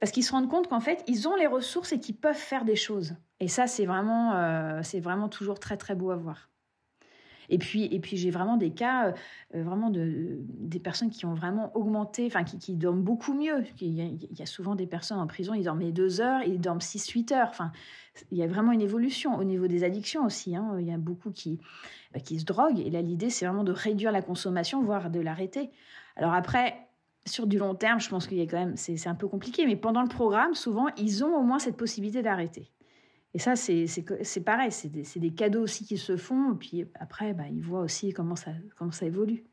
Parce 0.00 0.12
qu'ils 0.12 0.24
se 0.24 0.32
rendent 0.32 0.48
compte 0.48 0.68
qu'en 0.68 0.80
fait, 0.80 1.02
ils 1.08 1.28
ont 1.28 1.34
les 1.34 1.46
ressources 1.46 1.92
et 1.92 2.00
qu'ils 2.00 2.16
peuvent 2.16 2.36
faire 2.36 2.64
des 2.64 2.76
choses. 2.76 3.16
Et 3.40 3.48
ça, 3.48 3.66
c'est 3.66 3.86
vraiment, 3.86 4.34
euh, 4.34 4.80
c'est 4.82 5.00
vraiment 5.00 5.28
toujours 5.28 5.60
très, 5.60 5.76
très 5.76 5.94
beau 5.94 6.10
à 6.10 6.16
voir. 6.16 6.48
Et 7.50 7.58
puis, 7.58 7.84
et 7.86 7.98
puis 7.98 8.16
j'ai 8.16 8.30
vraiment 8.30 8.56
des 8.56 8.70
cas, 8.70 9.14
euh, 9.54 9.62
vraiment 9.62 9.90
de, 9.90 10.36
des 10.42 10.80
personnes 10.80 11.08
qui 11.08 11.24
ont 11.24 11.34
vraiment 11.34 11.74
augmenté, 11.76 12.26
enfin, 12.26 12.44
qui, 12.44 12.74
dorment 12.74 13.02
beaucoup 13.02 13.32
mieux. 13.32 13.64
Il 13.80 13.94
y, 13.94 14.42
a, 14.42 14.46
souvent 14.46 14.74
des 14.74 14.86
personnes 14.86 15.18
en 15.18 15.26
prison, 15.26 15.54
ils 15.54 15.64
dorment 15.64 15.90
deux 15.90 16.20
heures, 16.20 16.42
ils 16.42 16.60
dorment 16.60 16.80
six, 16.80 17.08
huit 17.10 17.32
heures. 17.32 17.48
Enfin, 17.48 17.72
il 18.30 18.38
y 18.38 18.42
a 18.42 18.46
vraiment 18.46 18.72
une 18.72 18.82
évolution 18.82 19.36
au 19.38 19.44
niveau 19.44 19.66
des 19.66 19.82
addictions 19.82 20.24
aussi. 20.26 20.56
Hein. 20.56 20.76
Il 20.78 20.86
y 20.86 20.92
a 20.92 20.98
beaucoup 20.98 21.30
qui, 21.30 21.58
bah, 22.12 22.20
qui 22.20 22.38
se 22.38 22.44
droguent. 22.44 22.80
Et 22.80 22.90
là, 22.90 23.00
l'idée, 23.00 23.30
c'est 23.30 23.46
vraiment 23.46 23.64
de 23.64 23.72
réduire 23.72 24.12
la 24.12 24.20
consommation, 24.20 24.82
voire 24.82 25.10
de 25.10 25.20
l'arrêter. 25.20 25.70
Alors 26.16 26.34
après, 26.34 26.76
sur 27.24 27.46
du 27.46 27.58
long 27.58 27.74
terme, 27.74 28.00
je 28.00 28.08
pense 28.10 28.26
qu'il 28.26 28.38
y 28.38 28.42
a 28.42 28.46
quand 28.46 28.58
même, 28.58 28.76
c'est 28.76 29.06
un 29.06 29.14
peu 29.14 29.28
compliqué, 29.28 29.64
mais 29.66 29.76
pendant 29.76 30.02
le 30.02 30.08
programme, 30.08 30.54
souvent, 30.54 30.88
ils 30.96 31.24
ont 31.24 31.34
au 31.34 31.42
moins 31.42 31.58
cette 31.58 31.76
possibilité 31.76 32.22
d'arrêter. 32.22 32.70
Et 33.34 33.38
ça, 33.38 33.56
c'est 33.56 34.44
pareil, 34.44 34.72
c'est 34.72 34.88
des, 34.88 35.04
des, 35.16 35.34
cadeaux 35.34 35.62
aussi 35.62 35.84
qui 35.84 35.98
se 35.98 36.16
font. 36.16 36.52
Et 36.52 36.56
puis 36.56 36.86
après, 36.94 37.34
bah, 37.34 37.44
ils 37.50 37.62
voient 37.62 37.80
aussi 37.80 38.12
comment 38.12 38.36
ça, 38.36 38.52
comment 38.76 38.90
ça 38.90 39.06
évolue. 39.06 39.44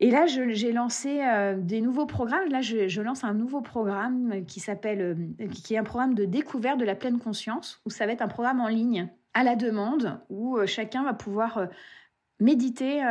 Et 0.00 0.10
là, 0.10 0.26
j'ai 0.26 0.72
lancé 0.72 1.20
euh, 1.22 1.56
des 1.60 1.82
nouveaux 1.82 2.06
programmes. 2.06 2.48
Là, 2.48 2.62
je, 2.62 2.88
je, 2.88 3.02
lance 3.02 3.22
un 3.22 3.34
nouveau 3.34 3.60
programme 3.60 4.46
qui 4.46 4.58
s'appelle, 4.58 5.00
euh, 5.40 5.46
qui 5.48 5.74
est 5.74 5.78
un 5.78 5.84
programme 5.84 6.14
de 6.14 6.24
découverte 6.24 6.80
de 6.80 6.86
la 6.86 6.94
pleine 6.94 7.18
conscience, 7.18 7.82
où 7.84 7.90
ça 7.90 8.06
va 8.06 8.12
être 8.12 8.22
un 8.22 8.28
programme 8.28 8.60
en 8.60 8.68
ligne 8.68 9.10
à 9.34 9.44
la 9.44 9.56
demande, 9.56 10.20
où 10.30 10.56
euh, 10.56 10.66
chacun 10.66 11.04
va 11.04 11.12
pouvoir 11.12 11.68
méditer 12.40 13.02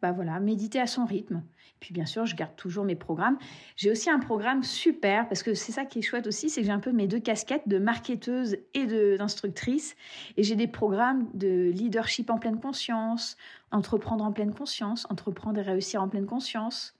bah 0.00 0.12
voilà, 0.12 0.40
méditer 0.40 0.80
à 0.80 0.86
son 0.86 1.04
rythme. 1.04 1.42
Puis 1.80 1.94
bien 1.94 2.06
sûr, 2.06 2.26
je 2.26 2.36
garde 2.36 2.54
toujours 2.56 2.84
mes 2.84 2.94
programmes. 2.94 3.38
J'ai 3.76 3.90
aussi 3.90 4.10
un 4.10 4.18
programme 4.18 4.62
super 4.62 5.26
parce 5.28 5.42
que 5.42 5.54
c'est 5.54 5.72
ça 5.72 5.84
qui 5.84 6.00
est 6.00 6.02
chouette 6.02 6.26
aussi, 6.26 6.50
c'est 6.50 6.60
que 6.60 6.66
j'ai 6.66 6.72
un 6.72 6.80
peu 6.80 6.92
mes 6.92 7.06
deux 7.06 7.20
casquettes 7.20 7.66
de 7.66 7.78
marketeuse 7.78 8.58
et 8.74 8.86
d'instructrice. 9.16 9.96
Et 10.36 10.42
j'ai 10.42 10.56
des 10.56 10.68
programmes 10.68 11.28
de 11.34 11.70
leadership 11.70 12.30
en 12.30 12.38
pleine 12.38 12.60
conscience, 12.60 13.36
entreprendre 13.70 14.24
en 14.24 14.32
pleine 14.32 14.54
conscience, 14.54 15.06
entreprendre 15.10 15.58
et 15.58 15.62
réussir 15.62 16.02
en 16.02 16.08
pleine 16.08 16.26
conscience. 16.26 16.94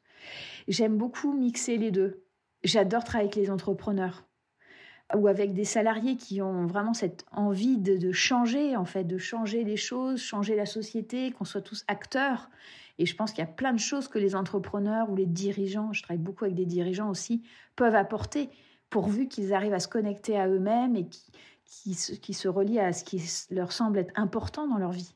J'aime 0.66 0.96
beaucoup 0.96 1.32
mixer 1.32 1.76
les 1.76 1.90
deux. 1.90 2.24
J'adore 2.64 3.04
travailler 3.04 3.28
avec 3.30 3.36
les 3.36 3.50
entrepreneurs 3.50 4.24
ou 5.16 5.28
avec 5.28 5.54
des 5.54 5.64
salariés 5.64 6.16
qui 6.16 6.40
ont 6.40 6.66
vraiment 6.66 6.94
cette 6.94 7.24
envie 7.32 7.78
de, 7.78 8.12
changer, 8.12 8.76
en 8.76 8.84
fait, 8.84 9.04
de 9.04 9.18
changer 9.18 9.64
les 9.64 9.76
choses, 9.76 10.20
changer 10.20 10.54
la 10.56 10.66
société, 10.66 11.32
qu'on 11.32 11.44
soit 11.44 11.62
tous 11.62 11.84
acteurs 11.88 12.48
et 13.00 13.06
je 13.06 13.16
pense 13.16 13.30
qu'il 13.30 13.38
y 13.38 13.48
a 13.48 13.50
plein 13.50 13.72
de 13.72 13.78
choses 13.78 14.08
que 14.08 14.18
les 14.18 14.36
entrepreneurs 14.36 15.08
ou 15.08 15.16
les 15.16 15.24
dirigeants, 15.24 15.90
je 15.94 16.02
travaille 16.02 16.22
beaucoup 16.22 16.44
avec 16.44 16.54
des 16.54 16.66
dirigeants 16.66 17.08
aussi, 17.08 17.42
peuvent 17.74 17.94
apporter 17.94 18.50
pourvu 18.90 19.26
qu'ils 19.26 19.54
arrivent 19.54 19.72
à 19.72 19.80
se 19.80 19.88
connecter 19.88 20.38
à 20.38 20.46
eux-mêmes 20.48 20.96
et 20.96 21.08
qui, 21.08 21.32
qui, 21.64 21.96
qui, 22.20 22.34
se 22.34 22.46
relient 22.46 22.78
à 22.78 22.92
ce 22.92 23.02
qui 23.02 23.22
leur 23.50 23.72
semble 23.72 23.98
être 23.98 24.12
important 24.16 24.68
dans 24.68 24.76
leur 24.76 24.92
vie. 24.92 25.14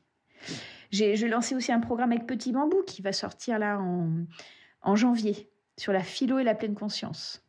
J'ai 0.89 1.15
lancé 1.27 1.53
aussi 1.53 1.71
un 1.71 1.79
programme 1.79 2.11
avec 2.11 2.25
Petit 2.25 2.51
Bambou 2.51 2.81
qui 2.87 3.03
va 3.03 3.13
sortir 3.13 3.59
là 3.59 3.77
en, 3.79 4.09
en 4.81 4.95
janvier 4.95 5.47
sur 5.77 5.93
la 5.93 6.01
philo 6.01 6.39
et 6.39 6.43
la 6.43 6.55
pleine 6.55 6.73
conscience. 6.73 7.44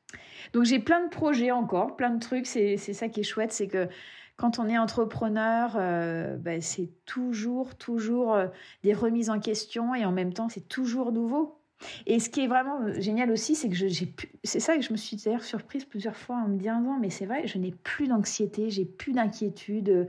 Donc 0.52 0.64
j'ai 0.64 0.78
plein 0.78 1.04
de 1.04 1.08
projets 1.08 1.50
encore, 1.50 1.96
plein 1.96 2.10
de 2.10 2.20
trucs. 2.20 2.46
C'est 2.46 2.76
ça 2.76 3.08
qui 3.08 3.20
est 3.20 3.24
chouette, 3.24 3.52
c'est 3.52 3.68
que 3.68 3.88
quand 4.36 4.58
on 4.58 4.68
est 4.68 4.78
entrepreneur, 4.78 5.72
euh, 5.76 6.36
ben, 6.36 6.60
c'est 6.60 6.90
toujours, 7.06 7.74
toujours 7.74 8.34
euh, 8.34 8.48
des 8.82 8.92
remises 8.92 9.30
en 9.30 9.40
question 9.40 9.94
et 9.94 10.04
en 10.04 10.12
même 10.12 10.32
temps, 10.32 10.48
c'est 10.48 10.68
toujours 10.68 11.10
nouveau. 11.10 11.58
Et 12.06 12.20
ce 12.20 12.30
qui 12.30 12.40
est 12.40 12.46
vraiment 12.46 12.80
euh, 12.82 13.00
génial 13.00 13.30
aussi, 13.30 13.54
c'est 13.54 13.68
que 13.68 13.74
j'ai 13.74 14.14
c'est 14.44 14.60
ça 14.60 14.76
que 14.76 14.82
je 14.82 14.92
me 14.92 14.96
suis 14.96 15.16
d'ailleurs 15.16 15.44
surprise 15.44 15.84
plusieurs 15.84 16.16
fois 16.16 16.36
en 16.36 16.48
me 16.48 16.58
disant, 16.58 16.98
mais 17.00 17.10
c'est 17.10 17.26
vrai, 17.26 17.46
je 17.46 17.58
n'ai 17.58 17.72
plus 17.72 18.08
d'anxiété, 18.08 18.70
j'ai 18.70 18.84
plus 18.84 19.12
d'inquiétude 19.12 20.06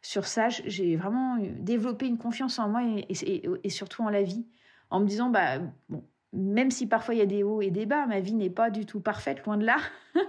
sur 0.00 0.26
ça. 0.26 0.48
J'ai 0.48 0.96
vraiment 0.96 1.36
développé 1.58 2.06
une 2.06 2.18
confiance 2.18 2.58
en 2.58 2.68
moi 2.68 2.82
et, 2.82 3.06
et, 3.10 3.48
et, 3.62 3.70
surtout 3.70 4.02
en 4.02 4.08
la 4.08 4.22
vie, 4.22 4.46
en 4.90 5.00
me 5.00 5.06
disant, 5.06 5.30
bah 5.30 5.58
bon, 5.88 6.02
même 6.32 6.70
si 6.70 6.86
parfois 6.86 7.14
il 7.14 7.18
y 7.18 7.22
a 7.22 7.26
des 7.26 7.42
hauts 7.42 7.62
et 7.62 7.70
des 7.70 7.86
bas, 7.86 8.06
ma 8.06 8.20
vie 8.20 8.34
n'est 8.34 8.50
pas 8.50 8.70
du 8.70 8.86
tout 8.86 9.00
parfaite, 9.00 9.44
loin 9.44 9.56
de 9.56 9.64
là. 9.64 9.76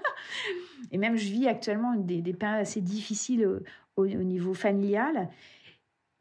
et 0.92 0.98
même 0.98 1.18
je 1.18 1.30
vis 1.30 1.48
actuellement 1.48 1.96
des, 1.96 2.22
périodes 2.34 2.62
assez 2.62 2.82
difficiles 2.82 3.48
au, 3.96 4.06
niveau 4.06 4.54
familial. 4.54 5.30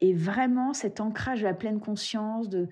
Et 0.01 0.13
vraiment 0.13 0.73
cet 0.73 0.99
ancrage 0.99 1.43
à 1.43 1.47
la 1.47 1.53
pleine 1.53 1.79
conscience, 1.79 2.49
de 2.49 2.67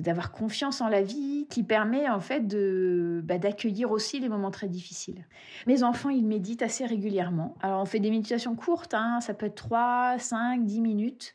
d'avoir 0.00 0.32
confiance 0.32 0.80
en 0.80 0.88
la 0.88 1.02
vie 1.02 1.46
qui 1.50 1.62
permet 1.62 2.08
en 2.08 2.20
fait 2.20 2.46
de 2.46 3.20
bah, 3.24 3.36
d'accueillir 3.36 3.90
aussi 3.90 4.20
les 4.20 4.30
moments 4.30 4.50
très 4.50 4.68
difficiles. 4.68 5.26
Mes 5.66 5.82
enfants, 5.82 6.08
ils 6.08 6.26
méditent 6.26 6.62
assez 6.62 6.86
régulièrement. 6.86 7.56
Alors 7.60 7.82
on 7.82 7.84
fait 7.84 8.00
des 8.00 8.10
méditations 8.10 8.54
courtes, 8.54 8.94
hein, 8.94 9.20
ça 9.20 9.34
peut 9.34 9.46
être 9.46 9.54
3, 9.54 10.18
5, 10.18 10.64
10 10.64 10.80
minutes. 10.80 11.34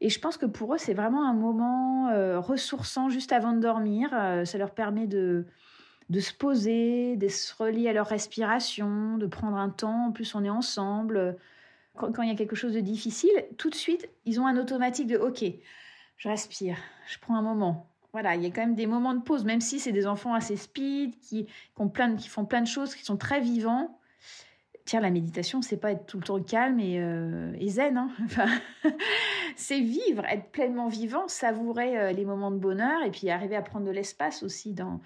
Et 0.00 0.10
je 0.10 0.20
pense 0.20 0.36
que 0.36 0.46
pour 0.46 0.74
eux, 0.74 0.78
c'est 0.78 0.94
vraiment 0.94 1.28
un 1.28 1.32
moment 1.32 2.08
euh, 2.08 2.38
ressourçant 2.38 3.08
juste 3.08 3.32
avant 3.32 3.52
de 3.52 3.60
dormir. 3.60 4.10
Euh, 4.12 4.44
ça 4.44 4.58
leur 4.58 4.70
permet 4.70 5.06
de, 5.06 5.44
de 6.08 6.20
se 6.20 6.32
poser, 6.32 7.16
de 7.16 7.28
se 7.28 7.54
relier 7.54 7.88
à 7.88 7.92
leur 7.92 8.06
respiration, 8.06 9.18
de 9.18 9.26
prendre 9.26 9.56
un 9.56 9.70
temps. 9.70 10.06
En 10.06 10.12
plus, 10.12 10.34
on 10.34 10.44
est 10.44 10.50
ensemble. 10.50 11.36
Quand, 11.96 12.22
il 12.22 12.28
y 12.28 12.32
a 12.32 12.36
quelque 12.36 12.54
chose 12.54 12.74
de 12.74 12.80
difficile, 12.80 13.44
tout 13.56 13.70
de 13.70 13.74
suite, 13.74 14.08
ils 14.24 14.40
ont 14.40 14.46
un 14.46 14.56
automatique 14.56 15.08
de 15.08 15.16
OK, 15.16 15.44
je 16.16 16.28
respire, 16.28 16.76
je 17.08 17.18
prends 17.18 17.34
un 17.34 17.42
moment. 17.42 17.88
Voilà, 18.12 18.36
il 18.36 18.42
y 18.42 18.46
a 18.46 18.50
quand 18.50 18.60
même 18.60 18.76
des 18.76 18.86
moments 18.86 19.14
de 19.14 19.20
pause, 19.20 19.44
même 19.44 19.60
si 19.60 19.80
c'est 19.80 19.90
des 19.90 20.06
enfants 20.06 20.32
assez 20.32 20.56
speed, 20.56 21.18
qui, 21.18 21.46
qui, 21.46 21.48
ont 21.76 21.88
plein 21.88 22.14
qui 22.14 22.28
font 22.28 22.44
plein 22.44 22.60
de 22.60 22.68
choses, 22.68 22.94
qui 22.94 23.04
sont 23.04 23.16
très 23.16 23.40
vivants 23.40 23.98
tiens, 24.88 25.00
la 25.00 25.10
méditation, 25.10 25.60
c'est 25.60 25.76
pas 25.76 25.92
être 25.92 26.06
tout 26.06 26.16
le 26.16 26.24
temps 26.24 26.42
calme 26.42 26.80
et, 26.80 26.98
euh, 26.98 27.52
zen. 27.68 27.96
Hein. 27.98 28.10
Enfin, 28.24 28.48
c'est 29.68 29.80
vivre, 29.80 30.24
être 30.24 30.50
pleinement 30.50 30.88
vivant, 30.88 31.28
savourer 31.28 31.98
euh, 31.98 32.12
les 32.12 32.24
moments 32.24 32.50
de 32.50 32.56
bonheur 32.56 33.02
et 33.04 33.10
puis 33.10 33.28
arriver 33.28 33.54
à 33.54 33.60
prendre 33.60 33.84
de 33.84 33.90
l'espace 33.90 34.42
aussi 34.42 34.72
dans, 34.72 35.02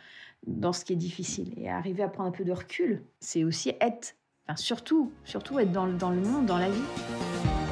dans 0.46 0.72
ce 0.72 0.84
qui 0.84 0.92
est 0.92 0.96
difficile 0.96 1.52
et 1.56 1.68
arriver 1.68 2.04
à 2.04 2.08
prendre 2.08 2.28
un 2.28 2.32
peu 2.32 2.44
de 2.44 2.52
recul. 2.52 3.02
C'est 3.18 3.42
aussi 3.42 3.72
être, 3.80 4.14
enfin, 4.46 4.54
surtout, 4.54 5.10
surtout 5.24 5.58
être 5.58 5.72
dans, 5.72 5.88
dans 5.88 6.10
le 6.10 6.20
monde, 6.20 6.46
dans 6.46 6.58
la 6.58 6.70
vie. 6.70 7.71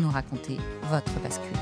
nous 0.00 0.10
raconter 0.10 0.56
votre 0.90 1.20
bascule. 1.20 1.56